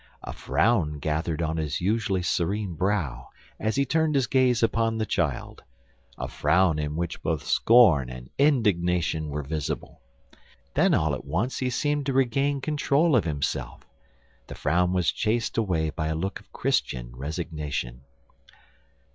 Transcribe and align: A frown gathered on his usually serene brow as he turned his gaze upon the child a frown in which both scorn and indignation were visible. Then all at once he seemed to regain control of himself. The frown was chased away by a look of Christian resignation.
A 0.23 0.33
frown 0.33 0.97
gathered 0.97 1.43
on 1.43 1.57
his 1.57 1.79
usually 1.79 2.23
serene 2.23 2.73
brow 2.73 3.27
as 3.59 3.75
he 3.75 3.85
turned 3.85 4.15
his 4.15 4.25
gaze 4.25 4.63
upon 4.63 4.97
the 4.97 5.05
child 5.05 5.61
a 6.17 6.27
frown 6.27 6.79
in 6.79 6.95
which 6.95 7.21
both 7.21 7.45
scorn 7.45 8.09
and 8.09 8.31
indignation 8.39 9.29
were 9.29 9.43
visible. 9.43 10.01
Then 10.73 10.95
all 10.95 11.13
at 11.13 11.23
once 11.23 11.59
he 11.59 11.69
seemed 11.69 12.07
to 12.07 12.13
regain 12.13 12.61
control 12.61 13.15
of 13.15 13.25
himself. 13.25 13.81
The 14.47 14.55
frown 14.55 14.91
was 14.91 15.11
chased 15.11 15.55
away 15.55 15.91
by 15.91 16.07
a 16.07 16.15
look 16.15 16.39
of 16.39 16.51
Christian 16.51 17.15
resignation. 17.15 18.01